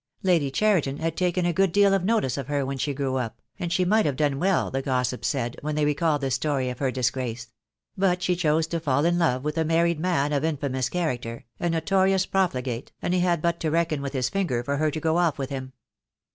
[0.23, 3.39] Lady Cheriton had taken a good deal of notice of her when she grew up,
[3.59, 6.79] and she might have done well, the gossips said, when they recalled the story of
[6.79, 7.49] her disgrace;
[7.95, 11.69] but she chose to fall in love with a married man of infamous character, a
[11.69, 15.17] notorious profligate, and he had but to beckon with his finger for her to go
[15.19, 15.71] off with him.